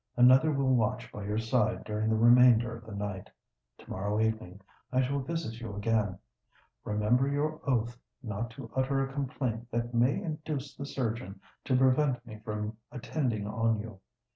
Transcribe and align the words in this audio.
"Another 0.17 0.51
will 0.51 0.73
watch 0.75 1.11
by 1.11 1.25
your 1.25 1.37
side 1.37 1.83
during 1.83 2.09
the 2.09 2.15
remainder 2.15 2.75
of 2.75 2.87
the 2.87 2.95
night. 2.95 3.29
To 3.77 3.87
morrow 3.91 4.19
evening 4.19 4.59
I 4.91 4.99
shall 5.01 5.19
visit 5.19 5.59
you 5.61 5.75
again. 5.75 6.17
Remember 6.83 7.27
your 7.27 7.61
oath 7.69 7.99
not 8.23 8.49
to 8.49 8.71
utter 8.75 9.03
a 9.07 9.13
complaint 9.13 9.69
that 9.69 9.93
may 9.93 10.19
induce 10.19 10.75
the 10.75 10.87
surgeon 10.87 11.39
to 11.65 11.77
prevent 11.77 12.25
me 12.25 12.39
from 12.43 12.77
attending 12.91 13.45
on 13.45 13.77
you. 13.79 13.99